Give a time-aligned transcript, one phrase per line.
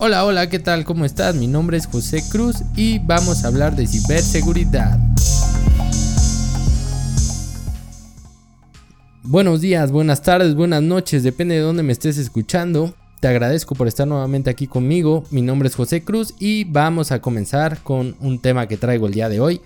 [0.00, 0.84] Hola, hola, ¿qué tal?
[0.84, 1.34] ¿Cómo estás?
[1.34, 4.96] Mi nombre es José Cruz y vamos a hablar de ciberseguridad.
[9.24, 12.94] Buenos días, buenas tardes, buenas noches, depende de dónde me estés escuchando.
[13.18, 15.24] Te agradezco por estar nuevamente aquí conmigo.
[15.32, 19.14] Mi nombre es José Cruz y vamos a comenzar con un tema que traigo el
[19.14, 19.60] día de hoy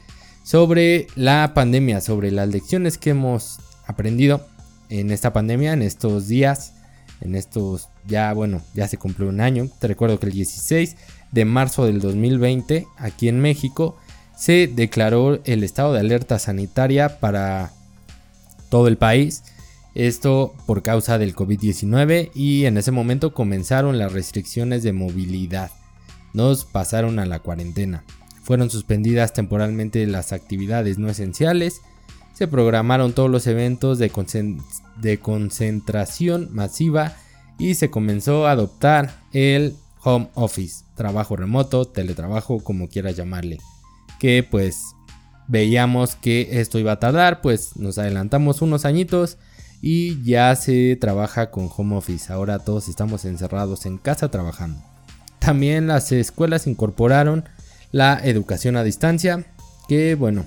[0.45, 4.41] sobre la pandemia, sobre las lecciones que hemos aprendido
[4.89, 6.73] en esta pandemia, en estos días,
[7.23, 9.69] en estos ya, bueno, ya se cumplió un año.
[9.79, 10.97] Te recuerdo que el 16
[11.31, 13.97] de marzo del 2020, aquí en México,
[14.37, 17.73] se declaró el estado de alerta sanitaria para
[18.69, 19.43] todo el país
[19.95, 25.71] esto por causa del COVID-19 y en ese momento comenzaron las restricciones de movilidad.
[26.33, 28.05] Nos pasaron a la cuarentena.
[28.43, 31.83] Fueron suspendidas temporalmente las actividades no esenciales.
[32.33, 34.11] Se programaron todos los eventos de,
[35.01, 37.17] de concentración masiva
[37.59, 43.59] y se comenzó a adoptar el home office, trabajo remoto, teletrabajo, como quieras llamarle.
[44.19, 44.83] Que pues
[45.49, 49.39] veíamos que esto iba a tardar, pues nos adelantamos unos añitos
[49.81, 52.33] y ya se trabaja con home office.
[52.33, 54.83] Ahora todos estamos encerrados en casa trabajando.
[55.39, 57.45] También las escuelas incorporaron
[57.91, 59.45] la educación a distancia,
[59.89, 60.47] que bueno,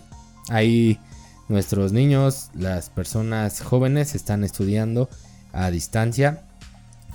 [0.49, 0.99] ahí
[1.47, 5.09] nuestros niños, las personas jóvenes están estudiando
[5.53, 6.43] a distancia.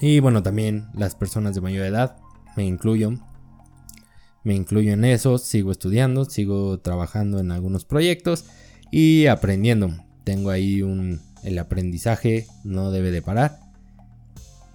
[0.00, 2.16] Y bueno, también las personas de mayor edad,
[2.56, 3.12] me incluyo.
[4.42, 8.46] Me incluyo en eso, sigo estudiando, sigo trabajando en algunos proyectos
[8.90, 9.90] y aprendiendo.
[10.24, 13.60] Tengo ahí un, el aprendizaje no debe de parar.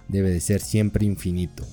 [0.08, 1.64] Debe de ser siempre infinito.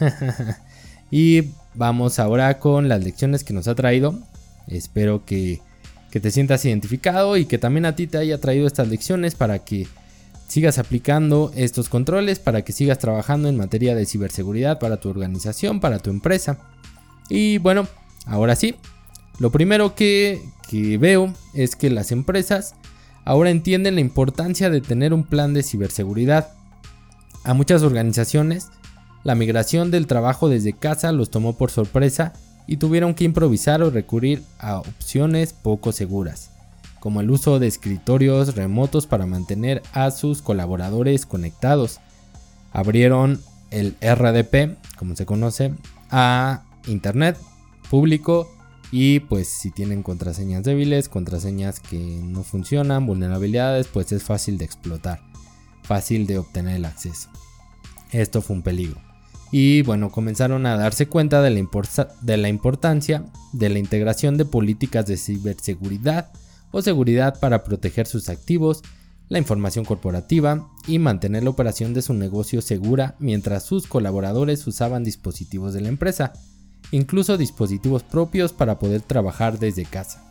[1.10, 4.18] y vamos ahora con las lecciones que nos ha traído.
[4.66, 5.60] Espero que,
[6.10, 9.60] que te sientas identificado y que también a ti te haya traído estas lecciones para
[9.60, 9.86] que
[10.46, 15.80] sigas aplicando estos controles, para que sigas trabajando en materia de ciberseguridad para tu organización,
[15.80, 16.58] para tu empresa.
[17.28, 17.86] Y bueno,
[18.26, 18.74] ahora sí,
[19.38, 22.74] lo primero que, que veo es que las empresas
[23.24, 26.48] ahora entienden la importancia de tener un plan de ciberseguridad.
[27.44, 28.68] A muchas organizaciones,
[29.24, 32.32] la migración del trabajo desde casa los tomó por sorpresa
[32.68, 36.50] y tuvieron que improvisar o recurrir a opciones poco seguras,
[37.00, 41.98] como el uso de escritorios remotos para mantener a sus colaboradores conectados.
[42.70, 43.40] Abrieron
[43.70, 45.72] el RDP, como se conoce,
[46.10, 47.38] a Internet
[47.90, 48.50] público
[48.92, 54.66] y pues si tienen contraseñas débiles, contraseñas que no funcionan, vulnerabilidades, pues es fácil de
[54.66, 55.20] explotar,
[55.82, 57.30] fácil de obtener el acceso.
[58.12, 59.07] Esto fue un peligro.
[59.50, 61.58] Y bueno, comenzaron a darse cuenta de la,
[62.48, 66.30] importancia de la integración de políticas de ciberseguridad
[66.70, 68.82] o seguridad para proteger sus activos,
[69.30, 75.04] la información corporativa y mantener la operación de su negocio segura mientras sus colaboradores usaban
[75.04, 76.32] dispositivos de la empresa
[76.90, 80.24] incluso dispositivos propios para poder trabajar desde casa.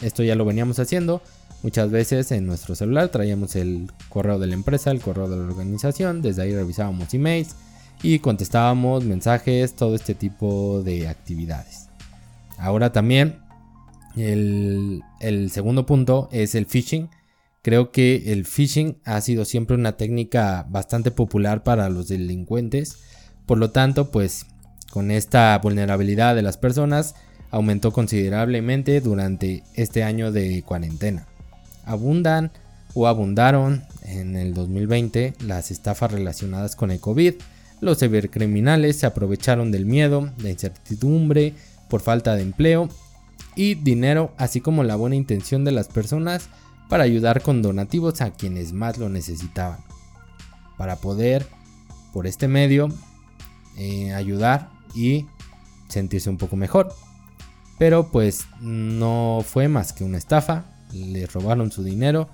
[0.00, 1.22] Esto ya lo veníamos haciendo.
[1.62, 5.44] Muchas veces en nuestro celular traíamos el correo de la empresa, el correo de la
[5.44, 7.56] organización, desde ahí revisábamos emails
[8.02, 11.88] y contestábamos mensajes, todo este tipo de actividades.
[12.58, 13.38] Ahora también
[14.16, 17.08] el, el segundo punto es el phishing.
[17.62, 22.98] Creo que el phishing ha sido siempre una técnica bastante popular para los delincuentes.
[23.46, 24.46] Por lo tanto, pues
[24.90, 27.14] con esta vulnerabilidad de las personas
[27.50, 31.26] aumentó considerablemente durante este año de cuarentena.
[31.84, 32.52] Abundan
[32.94, 37.34] o abundaron en el 2020 las estafas relacionadas con el COVID.
[37.84, 41.52] Los cibercriminales se aprovecharon del miedo, la incertidumbre
[41.90, 42.88] por falta de empleo
[43.56, 46.48] y dinero, así como la buena intención de las personas
[46.88, 49.80] para ayudar con donativos a quienes más lo necesitaban.
[50.78, 51.46] Para poder,
[52.14, 52.88] por este medio,
[53.76, 55.26] eh, ayudar y
[55.90, 56.90] sentirse un poco mejor.
[57.78, 62.30] Pero pues no fue más que una estafa, le robaron su dinero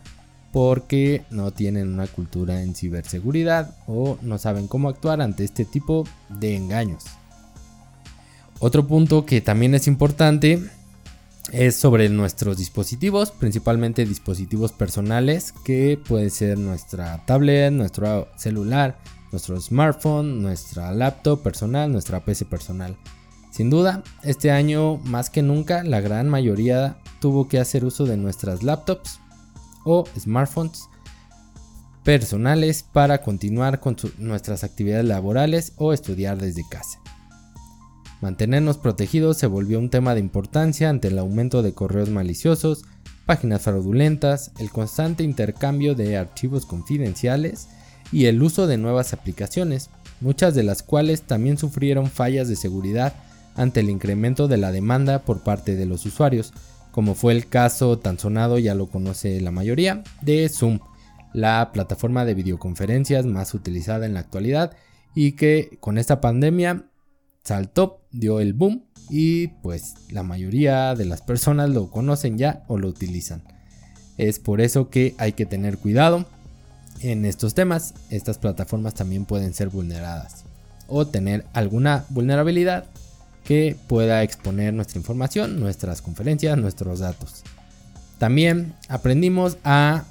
[0.52, 6.06] porque no tienen una cultura en ciberseguridad o no saben cómo actuar ante este tipo
[6.28, 7.04] de engaños.
[8.58, 10.62] Otro punto que también es importante
[11.52, 18.98] es sobre nuestros dispositivos, principalmente dispositivos personales, que puede ser nuestra tablet, nuestro celular,
[19.32, 22.96] nuestro smartphone, nuestra laptop personal, nuestra PC personal.
[23.50, 28.16] Sin duda, este año más que nunca la gran mayoría tuvo que hacer uso de
[28.16, 29.20] nuestras laptops
[29.90, 30.88] o smartphones
[32.04, 36.98] personales para continuar con nuestras actividades laborales o estudiar desde casa.
[38.20, 42.84] Mantenernos protegidos se volvió un tema de importancia ante el aumento de correos maliciosos,
[43.26, 47.68] páginas fraudulentas, el constante intercambio de archivos confidenciales
[48.12, 49.90] y el uso de nuevas aplicaciones.
[50.20, 53.14] muchas de las cuales también sufrieron fallas de seguridad
[53.56, 56.52] ante el incremento de la demanda por parte de los usuarios,
[56.92, 60.80] como fue el caso tan sonado, ya lo conoce la mayoría, de Zoom,
[61.32, 64.76] la plataforma de videoconferencias más utilizada en la actualidad
[65.14, 66.84] y que con esta pandemia
[67.44, 72.78] saltó, dio el boom y pues la mayoría de las personas lo conocen ya o
[72.78, 73.42] lo utilizan.
[74.18, 76.26] Es por eso que hay que tener cuidado
[77.00, 77.94] en estos temas.
[78.10, 80.44] Estas plataformas también pueden ser vulneradas
[80.86, 82.86] o tener alguna vulnerabilidad
[83.44, 87.42] que pueda exponer nuestra información, nuestras conferencias, nuestros datos.
[88.18, 90.04] También aprendimos a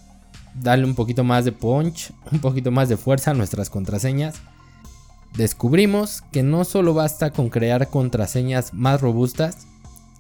[0.56, 4.36] darle un poquito más de punch, un poquito más de fuerza a nuestras contraseñas.
[5.36, 9.68] Descubrimos que no solo basta con crear contraseñas más robustas,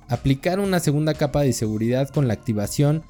[0.07, 3.03] aplicar una segunda capa de seguridad con la activación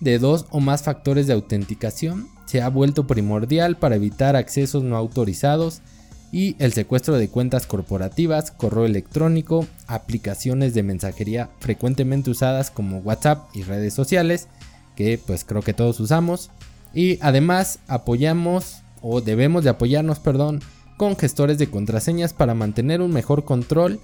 [0.00, 4.96] de dos o más factores de autenticación se ha vuelto primordial para evitar accesos no
[4.96, 5.82] autorizados
[6.32, 13.48] y el secuestro de cuentas corporativas, correo electrónico, aplicaciones de mensajería frecuentemente usadas como WhatsApp
[13.54, 14.48] y redes sociales,
[14.96, 16.50] que pues creo que todos usamos,
[16.94, 20.60] y además apoyamos o debemos de apoyarnos, perdón,
[20.96, 24.00] con gestores de contraseñas para mantener un mejor control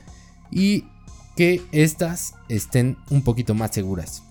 [0.51, 0.85] y
[1.37, 4.23] que estas estén un poquito más seguras.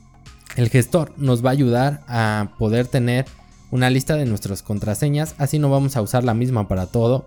[0.55, 3.25] El gestor nos va a ayudar a poder tener
[3.71, 7.23] una lista de nuestras contraseñas, así no vamos a usar la misma para todo.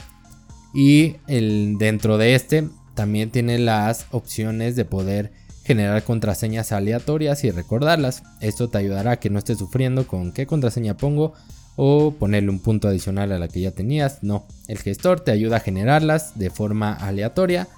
[0.75, 5.33] Y el, dentro de este también tiene las opciones de poder
[5.65, 8.23] generar contraseñas aleatorias y recordarlas.
[8.41, 11.33] Esto te ayudará a que no estés sufriendo con qué contraseña pongo
[11.77, 14.23] o ponerle un punto adicional a la que ya tenías.
[14.23, 17.69] No, el gestor te ayuda a generarlas de forma aleatoria.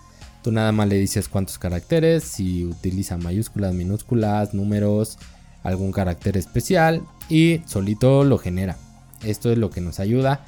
[0.42, 5.18] Tú nada más le dices cuántos caracteres, si utiliza mayúsculas, minúsculas, números,
[5.62, 8.76] algún carácter especial y solito lo genera.
[9.24, 10.44] Esto es lo que nos ayuda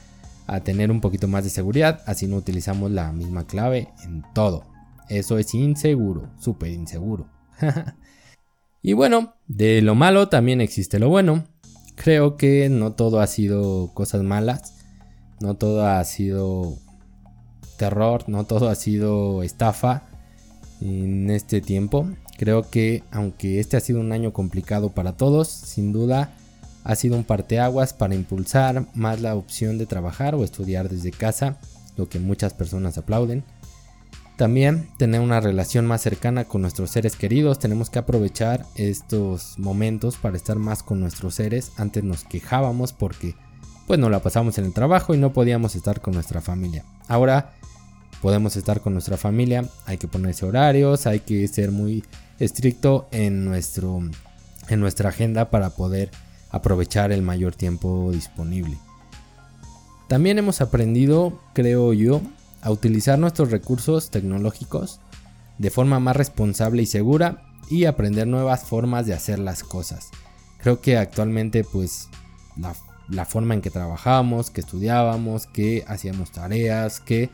[0.48, 4.64] a tener un poquito más de seguridad, así no utilizamos la misma clave en todo.
[5.10, 7.28] Eso es inseguro, súper inseguro.
[8.82, 11.44] y bueno, de lo malo también existe lo bueno.
[11.96, 14.74] Creo que no todo ha sido cosas malas,
[15.40, 16.78] no todo ha sido
[17.76, 20.04] terror, no todo ha sido estafa
[20.80, 22.08] en este tiempo.
[22.38, 26.32] Creo que aunque este ha sido un año complicado para todos, sin duda
[26.88, 31.58] ha sido un parteaguas para impulsar más la opción de trabajar o estudiar desde casa,
[31.98, 33.44] lo que muchas personas aplauden.
[34.38, 37.58] También tener una relación más cercana con nuestros seres queridos.
[37.58, 41.72] Tenemos que aprovechar estos momentos para estar más con nuestros seres.
[41.76, 43.34] Antes nos quejábamos porque
[43.86, 46.86] pues no la pasamos en el trabajo y no podíamos estar con nuestra familia.
[47.06, 47.52] Ahora
[48.22, 49.68] podemos estar con nuestra familia.
[49.84, 52.02] Hay que ponerse horarios, hay que ser muy
[52.38, 54.00] estricto en, nuestro,
[54.70, 56.10] en nuestra agenda para poder
[56.50, 58.78] aprovechar el mayor tiempo disponible.
[60.08, 62.22] También hemos aprendido, creo yo,
[62.62, 65.00] a utilizar nuestros recursos tecnológicos
[65.58, 70.10] de forma más responsable y segura y aprender nuevas formas de hacer las cosas.
[70.58, 72.08] Creo que actualmente pues
[72.56, 77.24] la, forma en que trabajábamos, que estudiábamos, que hacíamos tareas, que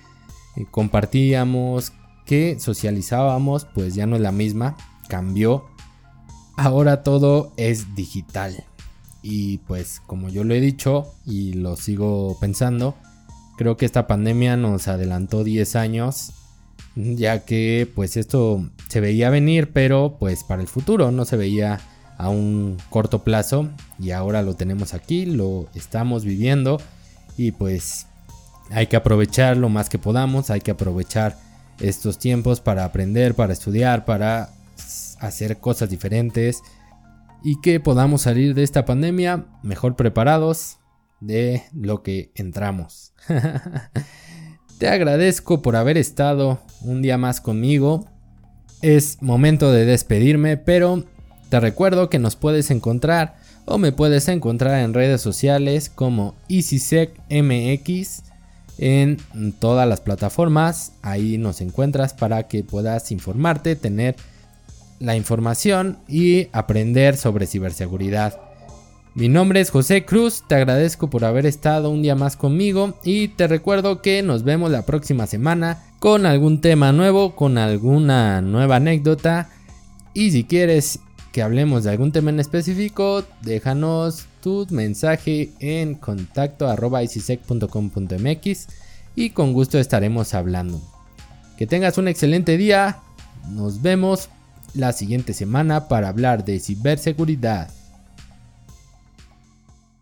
[0.56, 1.92] eh, compartíamos,
[2.26, 4.76] que socializábamos pues ya no es la misma,
[5.08, 5.64] cambió.
[6.56, 8.64] Ahora todo es digital.
[9.24, 12.94] Y pues como yo lo he dicho y lo sigo pensando,
[13.56, 16.32] Creo que esta pandemia nos adelantó 10 años,
[16.96, 21.80] ya que pues esto se veía venir, pero pues para el futuro no se veía
[22.18, 23.68] a un corto plazo.
[24.00, 26.80] Y ahora lo tenemos aquí, lo estamos viviendo.
[27.36, 28.06] Y pues
[28.70, 31.38] hay que aprovechar lo más que podamos, hay que aprovechar
[31.78, 34.50] estos tiempos para aprender, para estudiar, para
[35.20, 36.60] hacer cosas diferentes
[37.44, 40.78] y que podamos salir de esta pandemia mejor preparados,
[41.20, 43.12] de lo que entramos.
[44.78, 48.06] Te agradezco por haber estado un día más conmigo.
[48.82, 51.04] Es momento de despedirme, pero
[51.48, 53.36] te recuerdo que nos puedes encontrar
[53.66, 58.24] o me puedes encontrar en redes sociales como EasySecMX
[58.78, 59.18] en
[59.60, 60.92] todas las plataformas.
[61.02, 64.16] Ahí nos encuentras para que puedas informarte, tener
[64.98, 68.40] la información y aprender sobre ciberseguridad.
[69.14, 73.28] Mi nombre es José Cruz, te agradezco por haber estado un día más conmigo y
[73.28, 78.76] te recuerdo que nos vemos la próxima semana con algún tema nuevo, con alguna nueva
[78.76, 79.50] anécdota
[80.14, 80.98] y si quieres
[81.30, 87.00] que hablemos de algún tema en específico, déjanos tu mensaje en contacto arroba
[89.16, 90.80] y con gusto estaremos hablando.
[91.56, 92.98] Que tengas un excelente día,
[93.48, 94.28] nos vemos
[94.74, 97.70] la siguiente semana para hablar de ciberseguridad.